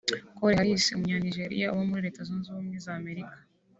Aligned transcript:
Corey 0.37 0.55
Harris 0.57 0.93
umunya 0.95 1.17
Nigeria 1.25 1.71
uba 1.73 1.83
muri 1.89 2.03
Leta 2.05 2.21
Zunze 2.27 2.47
Ubumwe 2.49 2.77
z’Amerika 2.85 3.35